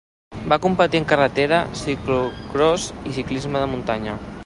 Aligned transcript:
Va 0.53 0.57
competir 0.63 1.01
en 1.01 1.05
carretera, 1.11 1.61
ciclocròs 1.83 2.89
i 3.11 3.15
ciclisme 3.19 3.63
de 3.67 3.73
muntanya. 3.77 4.23